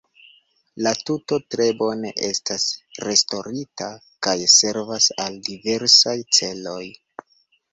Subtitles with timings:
[0.85, 2.65] La tuto tre bone estas
[3.09, 3.91] restaŭrita
[4.29, 6.83] kaj servas al diversaj celoj.